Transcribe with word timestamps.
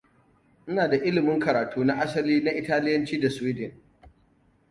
Ina 0.69 0.87
da 0.87 0.95
ilimin 0.97 1.39
karatu 1.39 1.83
na 1.85 1.93
asali 2.01 2.41
na 2.43 2.51
Italiyanci 2.51 3.19
da 3.21 3.29
Sweden. 3.29 3.71